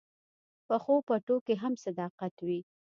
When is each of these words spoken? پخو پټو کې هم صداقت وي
پخو 0.67 0.95
پټو 1.07 1.35
کې 1.45 1.53
هم 1.61 1.73
صداقت 1.85 2.33
وي 2.47 2.59